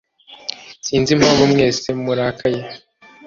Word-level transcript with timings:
Sinzi 0.85 1.09
impamvu 1.15 1.43
mwese 1.51 1.87
murakaye. 2.03 2.61